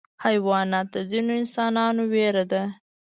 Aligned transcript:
حیوانات 0.25 0.87
د 0.95 0.97
ځینو 1.09 1.31
انسانانو 1.41 2.01
ویره 2.11 2.45
ده. 2.51 2.63